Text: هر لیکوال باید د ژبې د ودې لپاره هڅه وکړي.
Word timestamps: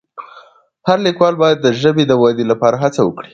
هر 0.87 0.97
لیکوال 1.07 1.33
باید 1.41 1.57
د 1.61 1.67
ژبې 1.81 2.03
د 2.07 2.11
ودې 2.21 2.45
لپاره 2.51 2.75
هڅه 2.83 3.01
وکړي. 3.03 3.29